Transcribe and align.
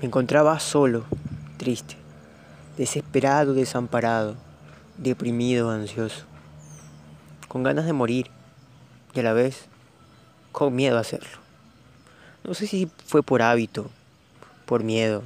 Me 0.00 0.06
encontraba 0.06 0.60
solo, 0.60 1.04
triste, 1.56 1.96
desesperado, 2.76 3.52
desamparado, 3.52 4.36
deprimido, 4.96 5.70
ansioso, 5.70 6.24
con 7.48 7.64
ganas 7.64 7.84
de 7.84 7.92
morir 7.92 8.30
y 9.12 9.18
a 9.18 9.24
la 9.24 9.32
vez 9.32 9.66
con 10.52 10.76
miedo 10.76 10.98
a 10.98 11.00
hacerlo. 11.00 11.38
No 12.44 12.54
sé 12.54 12.68
si 12.68 12.88
fue 13.06 13.24
por 13.24 13.42
hábito, 13.42 13.90
por 14.66 14.84
miedo, 14.84 15.24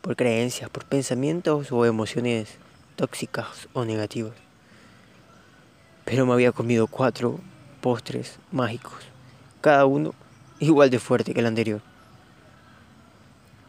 por 0.00 0.16
creencias, 0.16 0.68
por 0.68 0.84
pensamientos 0.84 1.70
o 1.70 1.86
emociones 1.86 2.56
tóxicas 2.96 3.68
o 3.72 3.84
negativas. 3.84 4.34
Pero 6.04 6.26
me 6.26 6.32
había 6.32 6.50
comido 6.50 6.88
cuatro 6.88 7.38
postres 7.80 8.40
mágicos, 8.50 8.94
cada 9.60 9.86
uno 9.86 10.12
igual 10.58 10.90
de 10.90 10.98
fuerte 10.98 11.32
que 11.32 11.38
el 11.38 11.46
anterior. 11.46 11.91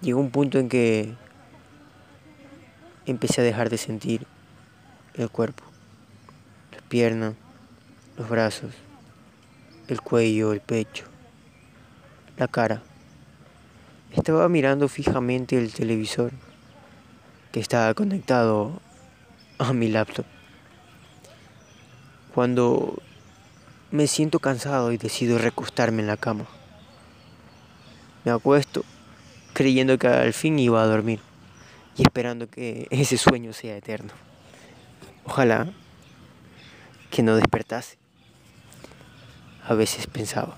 Llegó 0.04 0.20
un 0.20 0.32
punto 0.32 0.60
en 0.60 0.68
que 0.68 1.16
empecé 3.06 3.40
a 3.40 3.46
dejar 3.46 3.70
de 3.70 3.78
sentir 3.78 4.28
el 5.14 5.30
cuerpo, 5.30 5.64
las 6.74 6.82
piernas, 6.82 7.36
los 8.18 8.28
brazos, 8.28 8.74
el 9.88 10.02
cuello, 10.02 10.52
el 10.52 10.60
pecho, 10.60 11.06
la 12.36 12.50
cara. 12.50 12.82
Estaba 14.12 14.50
mirando 14.50 14.90
fijamente 14.90 15.58
el 15.58 15.72
televisor 15.72 16.34
que 17.54 17.62
estaba 17.62 17.94
conectado 17.94 18.82
a 19.58 19.72
mi 19.72 19.88
laptop. 19.88 20.26
Cuando 22.36 23.02
me 23.90 24.08
siento 24.08 24.40
cansado 24.40 24.92
y 24.92 24.98
decido 24.98 25.38
recostarme 25.38 26.02
en 26.02 26.08
la 26.08 26.18
cama. 26.18 26.44
Me 28.26 28.32
acuesto 28.32 28.84
creyendo 29.54 29.98
que 29.98 30.08
al 30.08 30.34
fin 30.34 30.60
iba 30.60 30.82
a 30.82 30.88
dormir 30.88 31.20
y 31.98 32.02
esperando 32.02 32.50
que 32.50 32.88
ese 32.90 33.18
sueño 33.18 33.54
sea 33.54 33.78
eterno. 33.78 34.12
Ojalá 35.26 35.72
que 37.10 37.24
no 37.24 37.36
despertase. 37.36 37.98
A 39.66 39.74
veces 39.76 40.08
pensaba. 40.08 40.58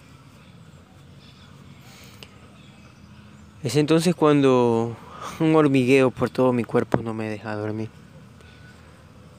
Es 3.61 3.75
entonces 3.75 4.16
cuando 4.16 4.95
un 5.39 5.55
hormigueo 5.55 6.11
por 6.11 6.30
todo 6.30 6.53
mi 6.53 6.64
cuerpo 6.64 7.02
no 7.02 7.14
me 7.14 7.30
deja 7.30 7.55
dormir. 7.55 7.89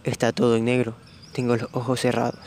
Está 0.05 0.33
todo 0.33 0.57
en 0.57 0.67
negro, 0.67 0.95
tengo 1.33 1.57
los 1.57 1.69
ojos 1.73 2.01
cerrados. 2.01 2.41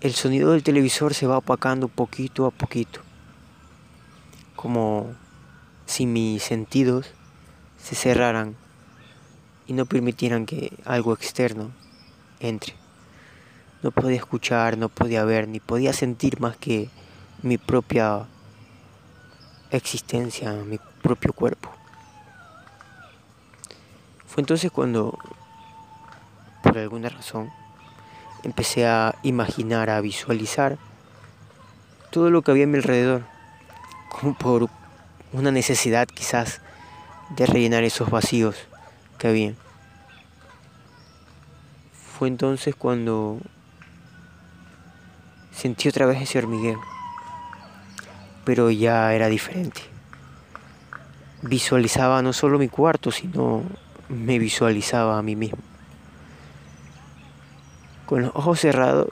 El 0.00 0.12
sonido 0.12 0.52
del 0.52 0.62
televisor 0.62 1.14
se 1.14 1.26
va 1.26 1.38
opacando 1.38 1.88
poquito 1.88 2.46
a 2.46 2.50
poquito, 2.50 3.00
como 4.56 5.14
si 5.86 6.06
mis 6.06 6.42
sentidos 6.42 7.06
se 7.78 7.94
cerraran 7.94 8.56
y 9.66 9.72
no 9.72 9.86
permitieran 9.86 10.46
que 10.46 10.76
algo 10.84 11.12
externo 11.12 11.70
entre. 12.40 12.74
No 13.82 13.90
podía 13.90 14.16
escuchar, 14.16 14.78
no 14.78 14.88
podía 14.88 15.24
ver, 15.24 15.48
ni 15.48 15.60
podía 15.60 15.92
sentir 15.92 16.40
más 16.40 16.56
que 16.56 16.88
mi 17.42 17.58
propia 17.58 18.26
existencia, 19.70 20.52
mi 20.52 20.78
propio 21.02 21.32
cuerpo. 21.32 21.70
Fue 24.26 24.40
entonces 24.40 24.70
cuando, 24.72 25.18
por 26.62 26.78
alguna 26.78 27.08
razón, 27.08 27.50
empecé 28.42 28.86
a 28.86 29.14
imaginar, 29.22 29.90
a 29.90 30.00
visualizar 30.00 30.78
todo 32.10 32.30
lo 32.30 32.42
que 32.42 32.50
había 32.50 32.64
a 32.64 32.68
mi 32.68 32.78
alrededor, 32.78 33.24
como 34.08 34.34
por 34.34 34.68
una 35.34 35.50
necesidad 35.50 36.06
quizás 36.06 36.60
de 37.30 37.44
rellenar 37.44 37.82
esos 37.82 38.08
vacíos 38.08 38.56
que 39.18 39.28
había. 39.28 39.54
Fue 41.92 42.28
entonces 42.28 42.76
cuando 42.76 43.40
sentí 45.50 45.88
otra 45.88 46.06
vez 46.06 46.22
ese 46.22 46.38
hormigueo, 46.38 46.80
pero 48.44 48.70
ya 48.70 49.12
era 49.12 49.26
diferente. 49.28 49.82
Visualizaba 51.42 52.22
no 52.22 52.32
solo 52.32 52.58
mi 52.58 52.68
cuarto, 52.68 53.10
sino 53.10 53.64
me 54.08 54.38
visualizaba 54.38 55.18
a 55.18 55.22
mí 55.22 55.34
mismo. 55.34 55.58
Con 58.06 58.22
los 58.22 58.30
ojos 58.36 58.60
cerrados 58.60 59.08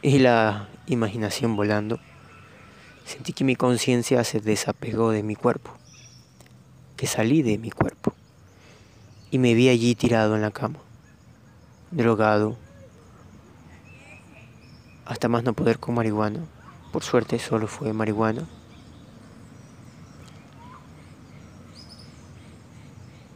y 0.00 0.20
la 0.20 0.68
imaginación 0.86 1.56
volando, 1.56 1.98
Sentí 3.04 3.34
que 3.34 3.44
mi 3.44 3.54
conciencia 3.54 4.24
se 4.24 4.40
desapegó 4.40 5.10
de 5.10 5.22
mi 5.22 5.36
cuerpo, 5.36 5.70
que 6.96 7.06
salí 7.06 7.42
de 7.42 7.58
mi 7.58 7.70
cuerpo 7.70 8.14
y 9.30 9.38
me 9.38 9.52
vi 9.54 9.68
allí 9.68 9.94
tirado 9.94 10.34
en 10.36 10.42
la 10.42 10.50
cama, 10.50 10.78
drogado, 11.90 12.56
hasta 15.04 15.28
más 15.28 15.44
no 15.44 15.52
poder 15.52 15.78
con 15.78 15.94
marihuana. 15.94 16.40
Por 16.92 17.02
suerte 17.02 17.38
solo 17.38 17.66
fue 17.66 17.92
marihuana. 17.92 18.46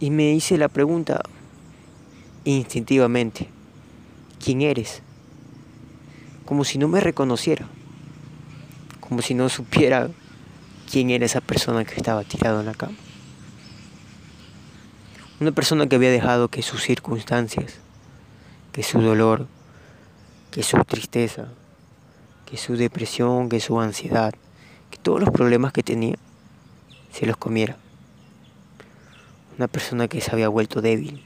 Y 0.00 0.10
me 0.10 0.32
hice 0.32 0.56
la 0.56 0.68
pregunta 0.68 1.20
instintivamente, 2.44 3.48
¿quién 4.42 4.62
eres? 4.62 5.02
Como 6.46 6.64
si 6.64 6.78
no 6.78 6.88
me 6.88 7.00
reconociera 7.00 7.68
como 9.08 9.22
si 9.22 9.34
no 9.34 9.48
supiera 9.48 10.10
quién 10.91 11.10
era 11.10 11.24
esa 11.24 11.41
persona 11.41 11.84
que 11.84 11.94
estaba 11.94 12.24
tirado 12.24 12.60
en 12.60 12.66
la 12.66 12.74
cama. 12.74 12.96
Una 15.41 15.52
persona 15.52 15.86
que 15.86 15.96
había 15.96 16.10
dejado 16.10 16.48
que 16.48 16.62
sus 16.62 16.82
circunstancias, 16.82 17.74
que 18.72 18.82
su 18.82 19.00
dolor, 19.00 19.46
que 20.50 20.62
su 20.62 20.76
tristeza, 20.84 21.48
que 22.44 22.56
su 22.56 22.76
depresión, 22.76 23.48
que 23.48 23.60
su 23.60 23.80
ansiedad, 23.80 24.34
que 24.91 24.98
todos 24.98 25.20
los 25.20 25.30
problemas 25.30 25.72
que 25.72 25.82
tenía, 25.82 26.16
se 27.12 27.25
los 27.25 27.36
comiera. 27.36 27.76
Una 29.56 29.69
persona 29.69 30.08
que 30.08 30.20
se 30.20 30.30
había 30.32 30.48
vuelto 30.48 30.82
débil, 30.82 31.22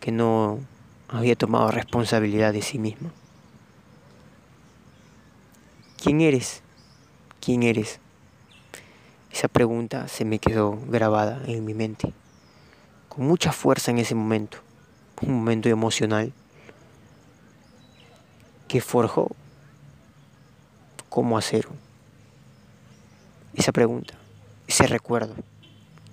que 0.00 0.12
no 0.12 0.60
había 1.08 1.36
tomado 1.36 1.70
responsabilidad 1.70 2.52
de 2.52 2.62
sí 2.62 2.78
misma. 2.78 3.10
¿Quién 6.00 6.20
eres? 6.20 6.62
¿Quién 7.40 7.64
eres? 7.64 7.98
Esa 9.32 9.48
pregunta 9.48 10.06
se 10.06 10.24
me 10.24 10.38
quedó 10.38 10.78
grabada 10.86 11.42
en 11.46 11.64
mi 11.64 11.74
mente, 11.74 12.12
con 13.08 13.26
mucha 13.26 13.50
fuerza 13.50 13.90
en 13.90 13.98
ese 13.98 14.14
momento, 14.14 14.58
un 15.22 15.34
momento 15.34 15.68
emocional 15.68 16.32
que 18.68 18.80
forjó 18.80 19.32
como 21.08 21.36
acero. 21.36 21.70
Esa 23.54 23.72
pregunta, 23.72 24.14
ese 24.68 24.86
recuerdo, 24.86 25.34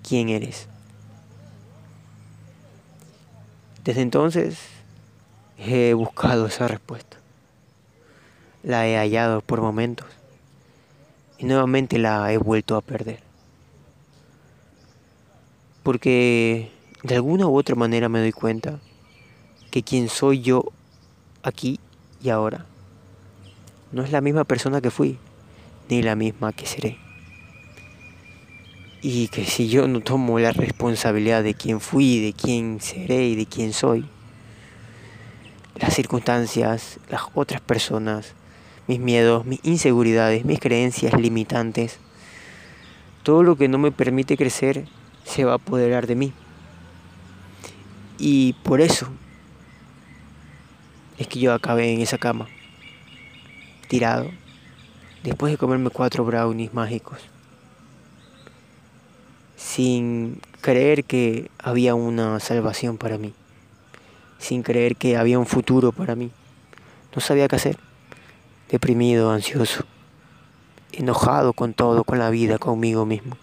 ¿quién 0.02 0.30
eres? 0.30 0.66
Desde 3.84 4.00
entonces 4.00 4.58
he 5.58 5.94
buscado 5.94 6.46
esa 6.46 6.66
respuesta 6.66 7.18
la 8.66 8.88
he 8.88 8.96
hallado 8.96 9.42
por 9.42 9.60
momentos 9.60 10.08
y 11.38 11.46
nuevamente 11.46 11.98
la 11.98 12.32
he 12.32 12.36
vuelto 12.36 12.74
a 12.74 12.80
perder. 12.80 13.20
Porque 15.84 16.72
de 17.04 17.14
alguna 17.14 17.46
u 17.46 17.56
otra 17.56 17.76
manera 17.76 18.08
me 18.08 18.18
doy 18.18 18.32
cuenta 18.32 18.80
que 19.70 19.84
quien 19.84 20.08
soy 20.08 20.40
yo 20.40 20.64
aquí 21.44 21.78
y 22.20 22.30
ahora 22.30 22.66
no 23.92 24.02
es 24.02 24.10
la 24.10 24.20
misma 24.20 24.42
persona 24.42 24.80
que 24.80 24.90
fui, 24.90 25.16
ni 25.88 26.02
la 26.02 26.16
misma 26.16 26.52
que 26.52 26.66
seré. 26.66 26.98
Y 29.00 29.28
que 29.28 29.44
si 29.44 29.68
yo 29.68 29.86
no 29.86 30.00
tomo 30.00 30.40
la 30.40 30.50
responsabilidad 30.50 31.44
de 31.44 31.54
quién 31.54 31.80
fui, 31.80 32.18
de 32.18 32.32
quién 32.32 32.80
seré 32.80 33.28
y 33.28 33.36
de 33.36 33.46
quién 33.46 33.72
soy, 33.72 34.08
las 35.76 35.94
circunstancias, 35.94 36.98
las 37.08 37.22
otras 37.32 37.60
personas, 37.60 38.34
mis 38.86 39.00
miedos, 39.00 39.44
mis 39.44 39.60
inseguridades, 39.64 40.44
mis 40.44 40.60
creencias 40.60 41.18
limitantes. 41.20 41.98
Todo 43.22 43.42
lo 43.42 43.56
que 43.56 43.68
no 43.68 43.78
me 43.78 43.90
permite 43.90 44.36
crecer 44.36 44.86
se 45.24 45.44
va 45.44 45.52
a 45.52 45.56
apoderar 45.56 46.06
de 46.06 46.14
mí. 46.14 46.32
Y 48.18 48.54
por 48.62 48.80
eso 48.80 49.08
es 51.18 51.26
que 51.26 51.40
yo 51.40 51.52
acabé 51.52 51.92
en 51.92 52.00
esa 52.00 52.18
cama, 52.18 52.46
tirado, 53.88 54.30
después 55.22 55.52
de 55.52 55.58
comerme 55.58 55.90
cuatro 55.90 56.24
brownies 56.24 56.72
mágicos, 56.72 57.18
sin 59.56 60.40
creer 60.60 61.04
que 61.04 61.50
había 61.58 61.94
una 61.94 62.38
salvación 62.40 62.96
para 62.96 63.18
mí, 63.18 63.34
sin 64.38 64.62
creer 64.62 64.96
que 64.96 65.16
había 65.16 65.38
un 65.38 65.46
futuro 65.46 65.92
para 65.92 66.14
mí. 66.14 66.30
No 67.14 67.20
sabía 67.20 67.48
qué 67.48 67.56
hacer 67.56 67.85
deprimido, 68.68 69.30
ansioso, 69.30 69.84
enojado 70.92 71.52
con 71.52 71.74
todo, 71.74 72.04
con 72.04 72.18
la 72.18 72.30
vida, 72.30 72.58
conmigo 72.58 73.06
mismo. 73.06 73.36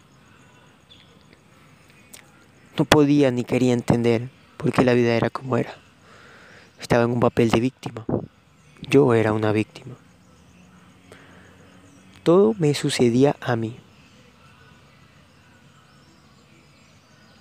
no 2.78 2.86
podía 2.86 3.32
ni 3.32 3.44
quería 3.44 3.74
entender 3.74 4.30
por 4.58 4.72
qué 4.72 4.84
la 4.84 4.94
vida 4.94 5.14
era 5.16 5.30
como 5.30 5.58
era. 5.58 5.76
Estaba 6.82 7.04
en 7.04 7.12
un 7.12 7.20
papel 7.20 7.50
de 7.50 7.60
víctima. 7.60 8.06
Yo 8.82 9.14
era 9.14 9.34
una 9.34 9.52
víctima. 9.52 9.96
Todo 12.24 12.56
me 12.58 12.74
sucedía 12.74 13.36
a 13.42 13.56
mí. 13.56 13.78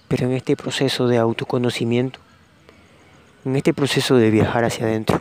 Pero 0.09 0.27
en 0.27 0.33
este 0.33 0.57
proceso 0.57 1.09
de 1.09 1.19
autoconocimiento, 1.19 2.21
en 3.45 3.57
este 3.57 3.73
proceso 3.73 4.17
de 4.17 4.31
viajar 4.31 4.65
hacia 4.65 4.87
adentro, 4.87 5.21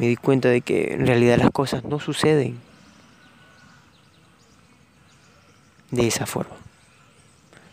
me 0.00 0.06
di 0.06 0.16
cuenta 0.16 0.48
de 0.48 0.62
que 0.62 0.94
en 0.94 1.06
realidad 1.06 1.36
las 1.36 1.50
cosas 1.50 1.84
no 1.84 2.00
suceden 2.00 2.58
de 5.90 6.06
esa 6.06 6.24
forma. 6.24 6.56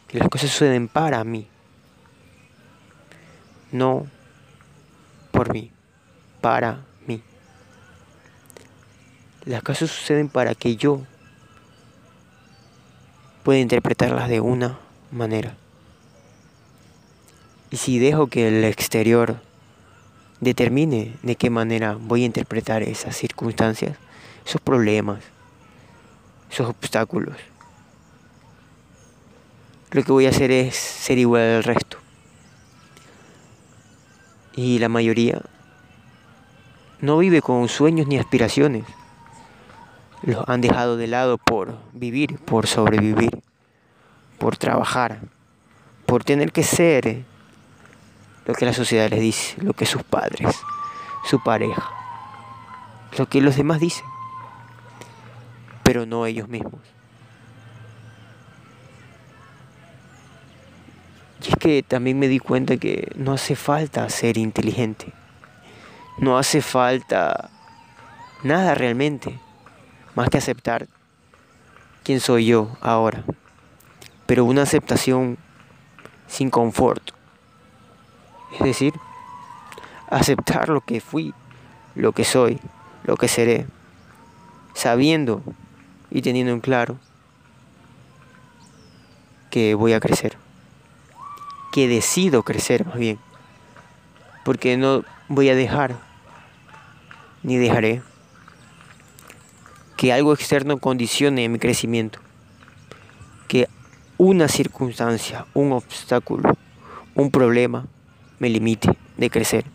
Que 0.10 0.20
las 0.20 0.28
cosas 0.28 0.50
suceden 0.50 0.90
para 0.90 1.24
mí, 1.24 1.48
no 3.72 4.08
por 5.32 5.54
mí, 5.54 5.72
para 6.42 6.82
mí. 7.06 7.24
Las 9.46 9.64
cosas 9.64 9.90
suceden 9.90 10.28
para 10.28 10.54
que 10.54 10.76
yo 10.76 11.04
pueda 13.46 13.62
interpretarlas 13.62 14.28
de 14.28 14.42
una 14.42 14.78
manera. 15.12 15.56
Y 17.72 17.78
si 17.78 18.00
dejo 18.00 18.28
que 18.28 18.50
el 18.50 18.66
exterior 18.66 19.47
determine 20.40 21.16
de 21.24 21.36
qué 21.36 21.50
manera 21.50 21.98
voy 22.00 22.24
a 22.24 22.26
interpretar 22.26 22.84
esas 22.84 23.16
circunstancias, 23.16 23.98
esos 24.46 24.62
problemas, 24.62 25.24
esos 26.52 26.70
obstáculos, 26.70 27.36
lo 29.92 30.04
que 30.04 30.12
voy 30.12 30.26
a 30.26 30.30
hacer 30.30 30.52
es 30.52 30.76
ser 30.76 31.18
igual 31.18 31.42
al 31.42 31.64
resto. 31.64 31.98
Y 34.54 34.80
la 34.80 34.90
mayoría 34.90 35.42
no 37.00 37.18
vive 37.18 37.42
con 37.42 37.68
sueños 37.70 38.08
ni 38.08 38.18
aspiraciones. 38.18 38.84
Los 40.24 40.48
han 40.50 40.62
dejado 40.62 40.98
de 40.98 41.08
lado 41.08 41.38
por 41.38 41.78
vivir, 41.94 42.38
por 42.40 42.68
sobrevivir 42.68 43.44
por 44.38 44.58
trabajar, 44.58 45.20
por 46.06 46.24
tener 46.24 46.52
que 46.52 46.64
ser 46.64 47.26
lo 48.48 48.56
que 48.56 48.66
la 48.66 48.74
sociedad 48.74 49.08
les 49.12 49.20
dice, 49.20 49.62
lo 49.62 49.74
que 49.74 49.86
sus 49.86 50.02
padres, 50.02 50.56
su 51.30 51.44
pareja, 51.44 51.92
lo 53.16 53.28
que 53.28 53.42
los 53.42 53.56
demás 53.56 53.80
dicen, 53.80 54.06
pero 55.84 56.08
no 56.08 56.26
ellos 56.26 56.48
mismos. 56.48 56.82
Y 61.46 61.50
es 61.50 61.56
que 61.58 61.84
también 61.84 62.18
me 62.18 62.28
di 62.28 62.40
cuenta 62.40 62.78
que 62.78 63.12
no 63.16 63.34
hace 63.34 63.56
falta 63.56 64.10
ser 64.10 64.40
inteligente, 64.40 65.14
no 66.18 66.40
hace 66.40 66.62
falta 66.62 67.52
nada 68.42 68.74
realmente, 68.74 69.40
más 70.16 70.30
que 70.30 70.40
aceptar 70.40 70.88
quién 72.04 72.20
soy 72.20 72.48
yo 72.48 72.76
ahora 72.82 73.24
pero 74.28 74.44
una 74.46 74.62
aceptación 74.62 75.38
sin 76.28 76.52
confort. 76.52 77.17
Es 78.54 78.60
decir, 78.60 78.94
aceptar 80.10 80.70
lo 80.70 80.82
que 80.82 81.02
fui, 81.02 81.34
lo 81.96 82.12
que 82.12 82.24
soy, 82.24 82.60
lo 83.04 83.18
que 83.18 83.28
seré, 83.28 83.68
sabiendo 84.74 85.42
y 86.10 86.22
teniendo 86.22 86.54
en 86.54 86.62
claro 86.62 86.98
que 89.50 89.76
voy 89.76 89.94
a 89.94 90.00
crecer, 90.00 90.38
que 91.72 91.88
decido 91.88 92.44
crecer 92.44 92.86
más 92.86 92.98
bien, 92.98 93.20
porque 94.46 94.78
no 94.78 95.04
voy 95.28 95.50
a 95.50 95.56
dejar, 95.56 95.96
ni 97.44 97.58
dejaré, 97.58 98.02
que 99.98 100.14
algo 100.14 100.34
externo 100.34 100.78
condicione 100.78 101.50
mi 101.50 101.60
crecimiento, 101.60 102.20
que 103.48 103.68
una 104.18 104.48
circunstancia, 104.48 105.46
un 105.54 105.72
obstáculo, 105.72 106.56
un 107.16 107.32
problema 107.32 107.88
me 108.40 108.50
limite 108.50 108.98
de 109.18 109.30
crecer 109.30 109.66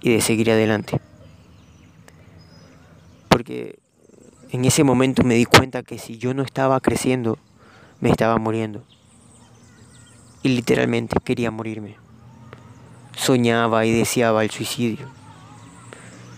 y 0.00 0.12
de 0.12 0.20
seguir 0.20 0.50
adelante. 0.50 1.00
Porque 3.28 3.78
en 4.50 4.64
ese 4.64 4.84
momento 4.84 5.22
me 5.22 5.34
di 5.34 5.44
cuenta 5.44 5.82
que 5.82 5.98
si 5.98 6.18
yo 6.18 6.34
no 6.34 6.42
estaba 6.42 6.80
creciendo, 6.80 7.38
me 8.00 8.10
estaba 8.10 8.38
muriendo. 8.38 8.84
Y 10.42 10.48
literalmente 10.50 11.16
quería 11.22 11.50
morirme. 11.50 11.96
Soñaba 13.16 13.84
y 13.84 13.92
deseaba 13.92 14.42
el 14.42 14.50
suicidio. 14.50 15.06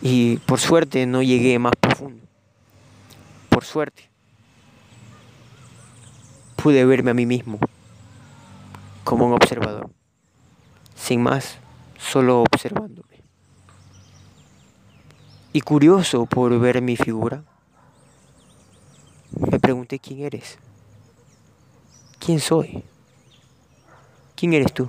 Y 0.00 0.38
por 0.38 0.58
suerte 0.60 1.06
no 1.06 1.22
llegué 1.22 1.58
más 1.58 1.74
profundo. 1.80 2.22
Por 3.48 3.64
suerte 3.64 4.12
pude 6.62 6.84
verme 6.84 7.10
a 7.10 7.14
mí 7.14 7.26
mismo 7.26 7.58
como 9.02 9.26
un 9.26 9.32
observador, 9.32 9.90
sin 10.94 11.20
más, 11.20 11.58
solo 12.02 12.42
observándome. 12.42 13.22
Y 15.52 15.60
curioso 15.60 16.26
por 16.26 16.58
ver 16.58 16.82
mi 16.82 16.96
figura, 16.96 17.44
me 19.38 19.60
pregunté 19.60 19.98
quién 19.98 20.20
eres, 20.20 20.58
quién 22.18 22.40
soy, 22.40 22.84
quién 24.34 24.54
eres 24.54 24.72
tú. 24.72 24.88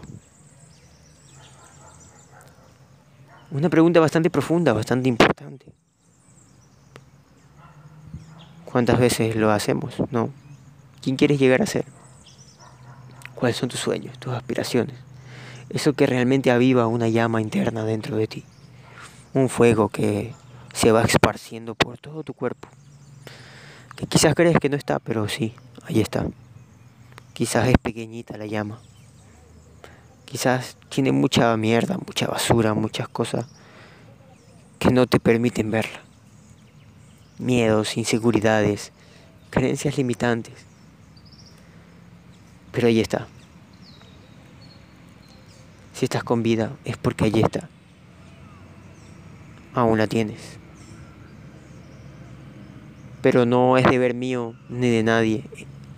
Una 3.52 3.70
pregunta 3.70 4.00
bastante 4.00 4.30
profunda, 4.30 4.74
bastante 4.74 5.08
importante. 5.10 5.72
¿Cuántas 8.66 9.00
veces 9.00 9.36
lo 9.36 9.52
hacemos? 9.52 9.96
No. 10.10 10.32
¿Quién 11.02 11.18
quieres 11.18 11.38
llegar 11.38 11.62
a 11.62 11.68
ser? 11.68 11.86
¿Cuáles 13.36 13.58
son 13.58 13.70
tus 13.70 13.80
sueños, 13.80 14.18
tus 14.18 14.34
aspiraciones? 14.34 15.13
Eso 15.74 15.94
que 15.94 16.06
realmente 16.06 16.52
aviva 16.52 16.88
una 16.88 17.10
llama 17.10 17.42
interna 17.42 17.84
dentro 17.84 18.16
de 18.16 18.28
ti. 18.28 18.46
Un 19.34 19.50
fuego 19.50 19.90
que 19.90 20.34
se 20.74 20.92
va 20.92 21.04
esparciendo 21.04 21.76
por 21.76 21.98
todo 21.98 22.24
tu 22.24 22.34
cuerpo. 22.34 22.68
Que 23.96 24.06
quizás 24.06 24.36
crees 24.36 24.58
que 24.60 24.70
no 24.70 24.78
está, 24.78 25.00
pero 25.00 25.28
sí, 25.28 25.54
ahí 25.86 26.00
está. 26.00 26.26
Quizás 27.34 27.68
es 27.68 27.78
pequeñita 27.78 28.38
la 28.38 28.46
llama. 28.46 28.80
Quizás 30.26 30.78
tiene 30.90 31.12
mucha 31.12 31.56
mierda, 31.58 31.98
mucha 31.98 32.28
basura, 32.28 32.74
muchas 32.74 33.08
cosas 33.08 33.46
que 34.80 34.92
no 34.92 35.08
te 35.08 35.20
permiten 35.20 35.72
verla. 35.72 36.02
Miedos, 37.40 37.98
inseguridades, 37.98 38.92
creencias 39.50 39.98
limitantes 39.98 40.74
pero 42.74 42.88
ahí 42.88 43.00
está. 43.00 43.28
Si 45.94 46.06
estás 46.06 46.24
con 46.24 46.44
vida 46.44 46.72
es 46.86 46.98
porque 46.98 47.26
allí 47.26 47.42
está. 47.42 47.70
Aún 49.74 49.98
la 49.98 50.08
tienes. 50.08 50.60
Pero 53.22 53.46
no 53.46 53.78
es 53.78 53.86
deber 53.86 54.14
mío 54.14 54.54
ni 54.70 54.90
de 54.90 55.04
nadie 55.04 55.46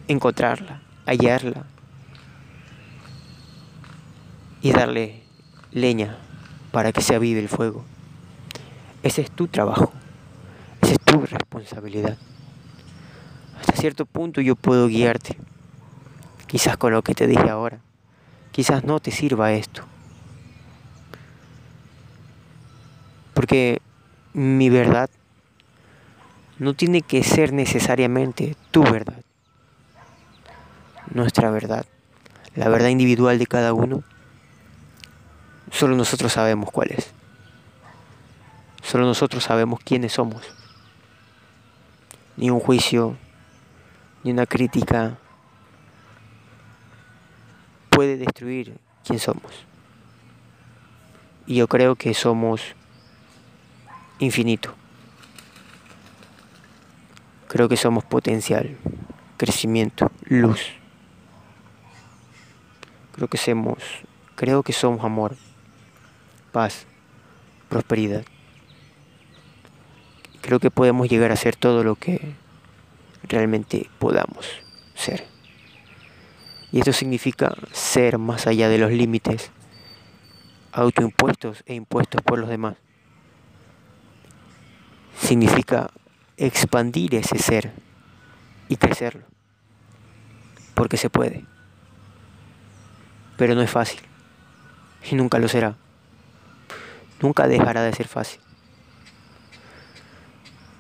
encontrarla, 0.08 0.82
hallarla 1.06 1.66
y 4.62 4.72
darle 4.72 5.24
leña 5.72 6.18
para 6.72 6.92
que 6.92 7.02
se 7.02 7.16
avive 7.16 7.40
el 7.40 7.50
fuego. 7.50 7.84
Ese 9.02 9.22
es 9.22 9.32
tu 9.32 9.48
trabajo, 9.48 9.92
esa 10.82 10.94
es 10.94 11.00
tu 11.00 11.22
responsabilidad. 11.22 12.18
Hasta 13.60 13.76
cierto 13.76 14.06
punto 14.06 14.42
yo 14.42 14.56
puedo 14.56 14.88
guiarte. 14.88 15.38
Quizás 16.48 16.78
con 16.78 16.94
lo 16.94 17.02
que 17.02 17.16
te 17.16 17.28
dije 17.28 17.50
ahora, 17.50 17.80
quizás 18.56 18.86
no 18.86 19.02
te 19.02 19.12
sirva 19.12 19.52
esto. 19.52 19.84
Porque 23.34 23.82
mi 24.32 24.70
verdad 24.70 25.10
no 26.58 26.74
tiene 26.74 27.02
que 27.02 27.22
ser 27.22 27.52
necesariamente 27.52 28.56
tu 28.72 28.82
verdad. 28.84 29.22
Nuestra 31.14 31.52
verdad, 31.52 31.86
la 32.56 32.70
verdad 32.70 32.88
individual 32.88 33.40
de 33.40 33.46
cada 33.46 33.74
uno, 33.74 34.04
solo 35.70 35.98
nosotros 35.98 36.32
sabemos 36.32 36.72
cuál 36.72 36.92
es. 36.92 37.12
Solo 38.84 39.04
nosotros 39.04 39.44
sabemos 39.44 39.82
quiénes 39.84 40.14
somos. 40.14 40.44
Ni 42.38 42.50
un 42.50 42.62
juicio, 42.62 43.18
ni 44.24 44.32
una 44.32 44.46
crítica, 44.46 45.18
puede 47.96 48.18
destruir 48.18 48.78
quién 49.06 49.20
somos. 49.20 49.66
Y 51.48 51.56
yo 51.56 51.68
creo 51.68 51.96
que 51.96 52.14
somos 52.14 52.62
infinito. 54.20 54.74
Creo 57.48 57.70
que 57.70 57.78
somos 57.78 58.04
potencial, 58.04 58.76
crecimiento, 59.38 60.12
luz. 60.26 60.60
Creo 63.14 63.30
que 63.30 63.38
somos, 63.38 63.78
creo 64.36 64.62
que 64.62 64.74
somos 64.74 65.06
amor, 65.06 65.38
paz, 66.52 66.86
prosperidad. 67.70 68.26
Creo 70.42 70.60
que 70.60 70.70
podemos 70.70 71.08
llegar 71.08 71.32
a 71.32 71.38
ser 71.38 71.56
todo 71.56 71.84
lo 71.84 71.96
que 71.96 72.36
realmente 73.24 73.90
podamos 74.00 74.46
ser. 74.96 75.35
Y 76.76 76.80
esto 76.80 76.92
significa 76.92 77.56
ser 77.72 78.18
más 78.18 78.48
allá 78.48 78.68
de 78.68 78.78
los 78.78 78.92
límites 78.92 79.50
autoimpuestos 80.74 81.64
e 81.66 81.74
impuestos 81.74 82.22
por 82.22 82.38
los 82.38 82.50
demás. 82.50 82.76
Significa 85.18 85.90
expandir 86.36 87.16
ese 87.16 87.40
ser 87.40 87.72
y 88.68 88.76
crecerlo. 88.76 89.24
Porque 90.74 90.98
se 90.98 91.10
puede. 91.10 91.46
Pero 93.38 93.56
no 93.56 93.62
es 93.62 93.72
fácil. 93.72 94.02
Y 95.10 95.16
nunca 95.16 95.40
lo 95.40 95.48
será. 95.48 95.78
Nunca 97.22 97.48
dejará 97.48 97.84
de 97.84 97.94
ser 97.94 98.10
fácil. 98.10 98.42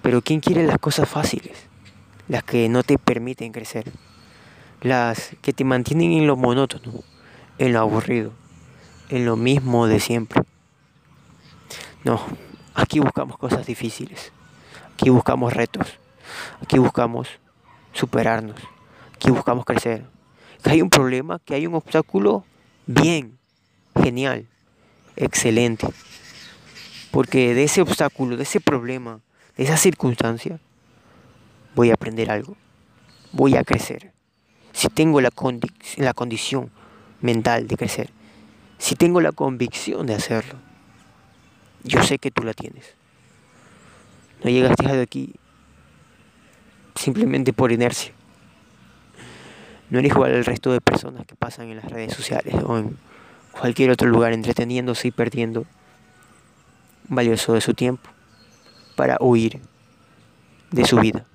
Pero 0.01 0.21
¿quién 0.21 0.41
quiere 0.41 0.67
las 0.67 0.77
cosas 0.77 1.07
fáciles? 1.07 1.69
Las 2.27 2.43
que 2.43 2.67
no 2.67 2.83
te 2.83 2.97
permiten 2.97 3.53
crecer. 3.53 3.93
Las 4.85 5.35
que 5.41 5.51
te 5.51 5.63
mantienen 5.63 6.11
en 6.11 6.27
lo 6.27 6.35
monótono, 6.35 6.93
en 7.57 7.73
lo 7.73 7.79
aburrido, 7.79 8.33
en 9.09 9.25
lo 9.25 9.35
mismo 9.35 9.87
de 9.87 9.99
siempre. 9.99 10.43
No, 12.03 12.21
aquí 12.75 12.99
buscamos 12.99 13.35
cosas 13.39 13.65
difíciles. 13.65 14.31
Aquí 14.93 15.09
buscamos 15.09 15.53
retos. 15.53 15.97
Aquí 16.61 16.77
buscamos 16.77 17.27
superarnos. 17.93 18.57
Aquí 19.15 19.31
buscamos 19.31 19.65
crecer. 19.65 20.05
Que 20.61 20.69
hay 20.69 20.83
un 20.83 20.91
problema, 20.91 21.39
que 21.39 21.55
hay 21.55 21.65
un 21.65 21.73
obstáculo, 21.73 22.45
bien, 22.85 23.39
genial, 23.99 24.45
excelente. 25.15 25.87
Porque 27.09 27.55
de 27.55 27.63
ese 27.63 27.81
obstáculo, 27.81 28.37
de 28.37 28.43
ese 28.43 28.61
problema, 28.61 29.19
de 29.57 29.63
esa 29.63 29.77
circunstancia, 29.77 30.59
voy 31.73 31.89
a 31.89 31.95
aprender 31.95 32.29
algo. 32.29 32.55
Voy 33.31 33.55
a 33.55 33.63
crecer. 33.63 34.13
Si 34.75 34.89
tengo 34.89 35.21
la, 35.21 35.31
la 35.95 36.13
condición 36.13 36.69
mental 37.21 37.65
de 37.65 37.77
crecer. 37.77 38.09
Si 38.77 38.95
tengo 38.95 39.21
la 39.21 39.31
convicción 39.31 40.05
de 40.05 40.15
hacerlo. 40.15 40.55
Yo 41.83 42.03
sé 42.03 42.19
que 42.19 42.29
tú 42.29 42.43
la 42.43 42.53
tienes. 42.53 42.93
No 44.43 44.49
llegaste 44.49 44.85
a 44.87 45.01
aquí 45.01 45.33
simplemente 46.93 47.53
por 47.53 47.71
inercia. 47.71 48.11
No 49.89 49.99
eres 49.99 50.11
igual 50.11 50.33
al 50.33 50.43
resto 50.43 50.73
de 50.73 50.81
personas 50.81 51.25
que 51.25 51.35
pasan 51.35 51.69
en 51.69 51.77
las 51.77 51.85
redes 51.85 52.13
sociales 52.13 52.55
o 52.65 52.77
en 52.77 52.97
cualquier 53.51 53.91
otro 53.91 54.09
lugar 54.09 54.33
entreteniéndose 54.33 55.07
y 55.07 55.11
perdiendo 55.11 55.65
valioso 57.07 57.53
de 57.53 57.61
su 57.61 57.73
tiempo 57.73 58.09
para 58.97 59.15
huir 59.21 59.61
de 60.71 60.83
su 60.83 60.99
vida. 60.99 61.25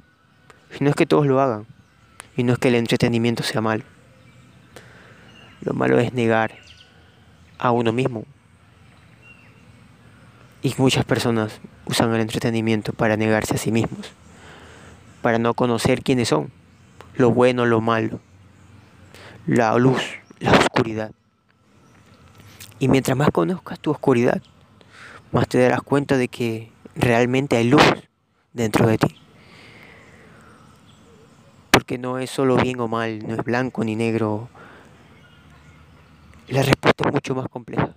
Y 0.78 0.84
no 0.84 0.90
es 0.90 0.96
que 0.96 1.06
todos 1.06 1.26
lo 1.26 1.40
hagan, 1.40 1.66
y 2.36 2.42
no 2.42 2.52
es 2.52 2.58
que 2.58 2.68
el 2.68 2.74
entretenimiento 2.74 3.42
sea 3.42 3.60
malo. 3.60 3.84
Lo 5.62 5.74
malo 5.74 5.98
es 5.98 6.12
negar 6.12 6.54
a 7.58 7.70
uno 7.70 7.92
mismo. 7.92 8.24
Y 10.62 10.74
muchas 10.78 11.04
personas 11.04 11.60
usan 11.86 12.14
el 12.14 12.20
entretenimiento 12.20 12.92
para 12.92 13.16
negarse 13.16 13.54
a 13.54 13.58
sí 13.58 13.72
mismos, 13.72 14.12
para 15.22 15.38
no 15.38 15.54
conocer 15.54 16.02
quiénes 16.02 16.28
son, 16.28 16.50
lo 17.14 17.30
bueno, 17.30 17.66
lo 17.66 17.80
malo, 17.80 18.20
la 19.46 19.76
luz, 19.76 20.02
la 20.38 20.52
oscuridad. 20.52 21.12
Y 22.78 22.88
mientras 22.88 23.16
más 23.16 23.30
conozcas 23.30 23.78
tu 23.78 23.90
oscuridad, 23.90 24.42
más 25.32 25.48
te 25.48 25.58
darás 25.58 25.82
cuenta 25.82 26.16
de 26.16 26.28
que 26.28 26.72
realmente 26.94 27.56
hay 27.56 27.68
luz 27.68 27.82
dentro 28.52 28.86
de 28.86 28.98
ti. 28.98 29.19
Porque 31.80 31.96
no 31.96 32.18
es 32.18 32.28
solo 32.28 32.58
bien 32.58 32.78
o 32.80 32.88
mal, 32.88 33.26
no 33.26 33.32
es 33.32 33.42
blanco 33.42 33.82
ni 33.82 33.96
negro. 33.96 34.50
La 36.46 36.62
respuesta 36.62 37.08
es 37.08 37.14
mucho 37.14 37.34
más 37.34 37.48
compleja. 37.48 37.94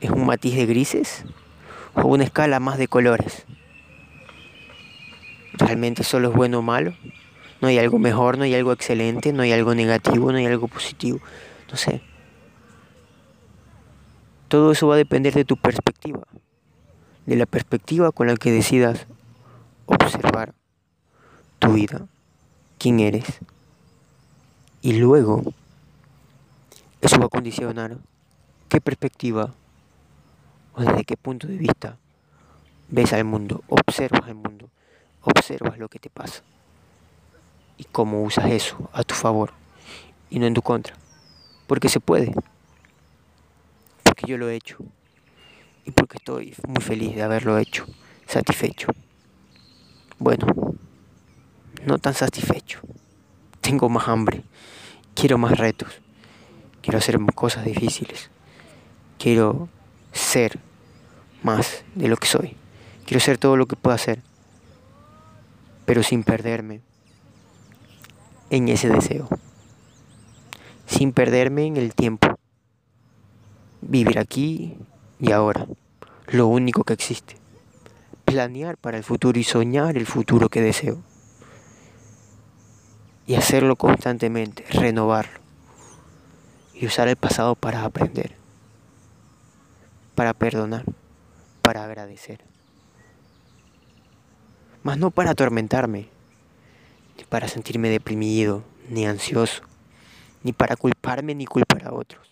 ¿Es 0.00 0.10
un 0.10 0.26
matiz 0.26 0.54
de 0.54 0.64
grises 0.64 1.24
o 1.94 2.02
una 2.02 2.22
escala 2.22 2.60
más 2.60 2.78
de 2.78 2.86
colores? 2.86 3.46
¿Realmente 5.54 6.04
solo 6.04 6.28
es 6.28 6.36
bueno 6.36 6.60
o 6.60 6.62
malo? 6.62 6.94
¿No 7.60 7.66
hay 7.66 7.78
algo 7.78 7.98
mejor, 7.98 8.38
no 8.38 8.44
hay 8.44 8.54
algo 8.54 8.70
excelente, 8.70 9.32
no 9.32 9.42
hay 9.42 9.50
algo 9.50 9.74
negativo, 9.74 10.30
no 10.30 10.38
hay 10.38 10.46
algo 10.46 10.68
positivo? 10.68 11.18
No 11.68 11.76
sé. 11.76 12.00
Todo 14.46 14.70
eso 14.70 14.86
va 14.86 14.94
a 14.94 14.98
depender 14.98 15.34
de 15.34 15.44
tu 15.44 15.56
perspectiva, 15.56 16.22
de 17.26 17.34
la 17.34 17.46
perspectiva 17.46 18.12
con 18.12 18.28
la 18.28 18.36
que 18.36 18.52
decidas 18.52 19.08
observar 19.86 20.54
tu 21.58 21.72
vida, 21.72 22.06
quién 22.78 23.00
eres. 23.00 23.24
Y 24.82 24.94
luego, 24.94 25.42
eso 27.00 27.18
va 27.18 27.26
a 27.26 27.28
condicionar 27.28 27.98
qué 28.68 28.80
perspectiva 28.80 29.54
o 30.74 30.82
desde 30.82 31.04
qué 31.04 31.16
punto 31.16 31.46
de 31.46 31.56
vista 31.56 31.96
ves 32.88 33.12
al 33.12 33.24
mundo, 33.24 33.64
observas 33.68 34.28
el 34.28 34.34
mundo, 34.34 34.68
observas 35.22 35.78
lo 35.78 35.88
que 35.88 35.98
te 35.98 36.10
pasa 36.10 36.42
y 37.78 37.84
cómo 37.84 38.22
usas 38.22 38.50
eso 38.50 38.88
a 38.92 39.02
tu 39.02 39.14
favor 39.14 39.52
y 40.30 40.38
no 40.38 40.46
en 40.46 40.54
tu 40.54 40.62
contra. 40.62 40.94
Porque 41.66 41.88
se 41.88 42.00
puede 42.00 42.32
porque 44.16 44.32
yo 44.32 44.38
lo 44.38 44.48
he 44.48 44.56
hecho 44.56 44.78
y 45.84 45.90
porque 45.90 46.16
estoy 46.16 46.54
muy 46.66 46.82
feliz 46.82 47.14
de 47.14 47.22
haberlo 47.22 47.58
hecho, 47.58 47.84
satisfecho. 48.26 48.88
Bueno, 50.18 50.46
no 51.84 51.98
tan 51.98 52.14
satisfecho. 52.14 52.80
Tengo 53.60 53.88
más 53.88 54.08
hambre, 54.08 54.42
quiero 55.14 55.38
más 55.38 55.58
retos, 55.58 55.90
quiero 56.82 56.98
hacer 56.98 57.18
cosas 57.34 57.64
difíciles, 57.64 58.30
quiero 59.18 59.68
ser 60.12 60.58
más 61.42 61.84
de 61.94 62.08
lo 62.08 62.16
que 62.16 62.26
soy, 62.26 62.56
quiero 63.04 63.20
ser 63.20 63.38
todo 63.38 63.56
lo 63.56 63.66
que 63.66 63.76
puedo 63.76 63.94
hacer, 63.94 64.22
pero 65.84 66.02
sin 66.02 66.22
perderme 66.22 66.80
en 68.50 68.68
ese 68.68 68.88
deseo, 68.88 69.28
sin 70.86 71.12
perderme 71.12 71.66
en 71.66 71.76
el 71.76 71.94
tiempo 71.94 72.36
Vivir 73.88 74.18
aquí 74.18 74.76
y 75.20 75.30
ahora, 75.30 75.66
lo 76.26 76.48
único 76.48 76.82
que 76.82 76.94
existe. 76.94 77.36
Planear 78.24 78.76
para 78.76 78.96
el 78.96 79.04
futuro 79.04 79.38
y 79.38 79.44
soñar 79.44 79.96
el 79.96 80.06
futuro 80.06 80.48
que 80.48 80.60
deseo. 80.60 80.98
Y 83.26 83.34
hacerlo 83.34 83.76
constantemente, 83.76 84.64
renovarlo. 84.70 85.40
Y 86.74 86.86
usar 86.86 87.08
el 87.08 87.16
pasado 87.16 87.54
para 87.54 87.84
aprender, 87.84 88.34
para 90.14 90.34
perdonar, 90.34 90.84
para 91.62 91.84
agradecer. 91.84 92.40
Mas 94.82 94.98
no 94.98 95.10
para 95.10 95.30
atormentarme, 95.30 96.08
ni 97.16 97.24
para 97.24 97.48
sentirme 97.48 97.88
deprimido, 97.88 98.62
ni 98.88 99.06
ansioso, 99.06 99.62
ni 100.42 100.52
para 100.52 100.76
culparme 100.76 101.34
ni 101.34 101.46
culpar 101.46 101.86
a 101.86 101.94
otros 101.94 102.26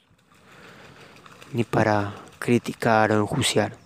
ni 1.54 1.62
para 1.62 2.12
criticar 2.40 3.12
o 3.12 3.20
enjuiciar, 3.20 3.76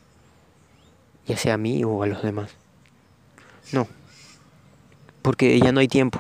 ya 1.27 1.37
sea 1.37 1.55
a 1.55 1.59
mí 1.59 1.85
o 1.85 2.03
a 2.03 2.07
los 2.07 2.23
demás. 2.23 2.51
No, 3.73 3.87
porque 5.21 5.61
ya 5.61 5.71
no 5.71 5.81
hay 5.81 5.87
tiempo. 5.87 6.19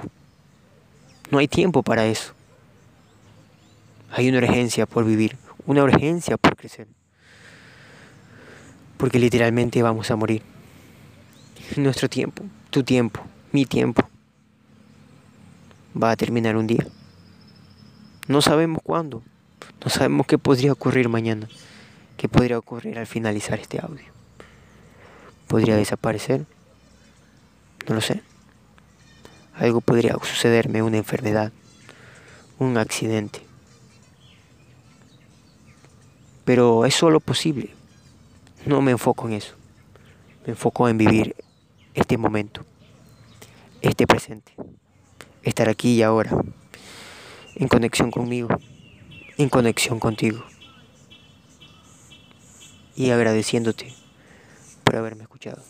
No 1.31 1.39
hay 1.39 1.49
tiempo 1.49 1.83
para 1.83 2.07
eso. 2.07 2.33
Hay 4.11 4.29
una 4.29 4.39
urgencia 4.39 4.87
por 4.87 5.05
vivir, 5.05 5.37
una 5.67 5.83
urgencia 5.83 6.37
por 6.37 6.57
crecer. 6.57 6.89
Porque 8.97 9.19
literalmente 9.19 9.83
vamos 9.83 10.11
a 10.11 10.17
morir. 10.17 10.43
Nuestro 11.77 12.09
tiempo, 12.09 12.45
tu 12.71 12.83
tiempo, 12.83 13.21
mi 13.53 13.67
tiempo, 13.67 14.09
va 16.01 16.11
a 16.11 16.17
terminar 16.17 16.57
un 16.57 16.67
día. 16.67 16.87
No 18.27 18.41
sabemos 18.41 18.81
cuándo. 18.83 19.23
No 19.85 19.91
sabemos 19.91 20.27
qué 20.27 20.39
podría 20.39 20.73
ocurrir 20.73 21.09
mañana, 21.09 21.49
qué 22.17 22.29
podría 22.29 22.59
ocurrir 22.59 22.99
al 22.99 23.07
finalizar 23.07 23.59
este 23.59 23.79
audio. 23.81 24.07
¿Podría 25.47 25.77
desaparecer? 25.77 26.47
No 27.87 27.95
lo 27.95 28.01
sé. 28.01 28.23
Algo 29.59 29.81
podría 29.81 30.15
sucederme, 30.15 30.83
una 30.83 30.99
enfermedad, 30.99 31.53
un 32.61 32.79
accidente. 32.79 33.41
Pero 36.45 36.87
es 36.87 36.95
solo 36.95 37.19
posible. 37.19 37.71
No 38.67 38.81
me 38.81 38.93
enfoco 38.93 39.27
en 39.27 39.35
eso. 39.35 39.55
Me 40.47 40.53
enfoco 40.53 40.88
en 40.88 40.97
vivir 40.97 41.35
este 41.95 42.17
momento, 42.17 42.65
este 43.83 44.07
presente, 44.07 44.55
estar 45.43 45.69
aquí 45.69 45.95
y 45.95 46.03
ahora 46.03 46.31
en 47.57 47.67
conexión 47.67 48.12
conmigo, 48.12 48.49
en 49.37 49.49
conexión 49.49 49.99
contigo. 49.99 50.45
Y 52.95 53.11
agradeciéndote 53.11 53.93
por 54.85 54.97
haberme 54.97 55.23
escuchado. 55.23 55.62